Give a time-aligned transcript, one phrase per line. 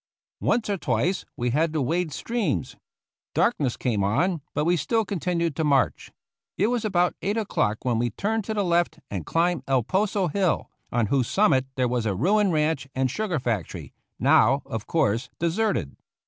[0.39, 2.75] Once or twice we had to wade streams.
[3.35, 6.11] Dark ness came on, but we still continued to march.
[6.57, 10.27] It was about eight o'clock when we turned to the left and climbed El Poso
[10.27, 15.29] hill, on whose summit there was a ruined ranch and sugar factory, now, of course,
[15.37, 15.95] deserted.